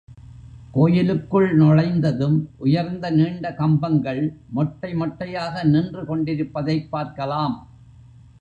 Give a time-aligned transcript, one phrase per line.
[0.71, 4.21] கோயிலுக்குள் நுழைந்ததும் உயர்ந்த நீண்ட கம்பங்கள்
[4.49, 7.55] மொட்டை மொட்டையாக நின்று கொண்டிருப்பதைப் பார்க்கலாம்.